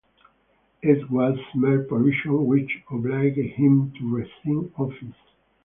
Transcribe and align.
It 0.81 1.11
was 1.11 1.37
mere 1.53 1.83
pollution 1.83 2.47
which 2.47 2.71
obliged 2.89 3.37
him 3.37 3.93
to 3.99 4.15
resign 4.15 4.71
office. 4.75 5.13